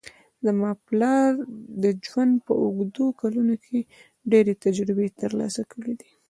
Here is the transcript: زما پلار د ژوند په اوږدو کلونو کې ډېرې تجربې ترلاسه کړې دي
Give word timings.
زما 0.45 0.71
پلار 0.87 1.31
د 1.83 1.85
ژوند 2.07 2.33
په 2.45 2.53
اوږدو 2.63 3.05
کلونو 3.21 3.53
کې 3.63 3.79
ډېرې 4.31 4.53
تجربې 4.63 5.07
ترلاسه 5.21 5.61
کړې 5.71 5.93
دي 5.99 6.11